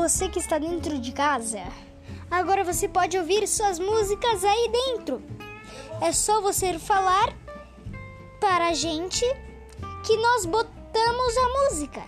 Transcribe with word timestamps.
você 0.00 0.30
que 0.30 0.38
está 0.38 0.58
dentro 0.58 0.98
de 0.98 1.12
casa, 1.12 1.60
agora 2.30 2.64
você 2.64 2.88
pode 2.88 3.18
ouvir 3.18 3.46
suas 3.46 3.78
músicas 3.78 4.42
aí 4.42 4.70
dentro. 4.72 5.22
É 6.00 6.10
só 6.10 6.40
você 6.40 6.78
falar 6.78 7.36
para 8.40 8.68
a 8.68 8.72
gente 8.72 9.26
que 10.02 10.16
nós 10.16 10.46
botamos 10.46 11.36
a 11.36 11.48
música. 11.60 12.02